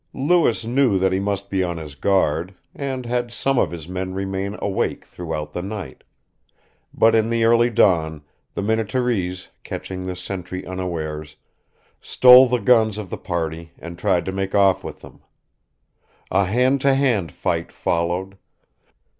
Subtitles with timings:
[0.15, 4.15] Lewis knew that he must be on his guard, and had some of his men
[4.15, 6.03] remain awake throughout the night;
[6.91, 8.23] but in the early dawn
[8.55, 11.35] the Minnetarees, catching the sentry unawares,
[12.01, 15.21] stole the guns of the party and tried to make off with them.
[16.31, 18.39] A hand to hand fight followed.